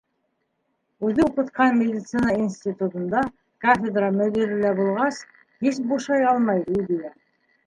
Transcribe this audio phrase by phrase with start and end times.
[1.09, 3.21] Үҙе уҡытҡан медицина институтында
[3.67, 5.21] кафедра мөдире лә булғас,
[5.63, 7.15] һис бушай алмай Лидия.